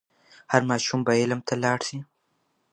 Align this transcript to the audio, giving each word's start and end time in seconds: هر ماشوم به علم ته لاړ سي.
هر 0.51 0.61
ماشوم 0.69 0.99
به 1.05 1.13
علم 1.21 1.39
ته 1.47 1.53
لاړ 1.63 1.79
سي. 1.87 1.97